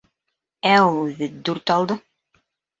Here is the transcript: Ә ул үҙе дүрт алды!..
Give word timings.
Ә 0.69 0.71
ул 0.87 0.97
үҙе 1.03 1.29
дүрт 1.45 1.77
алды!.. 1.79 2.01